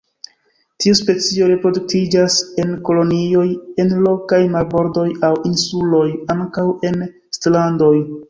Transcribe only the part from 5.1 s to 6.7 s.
aŭ insuloj, ankaŭ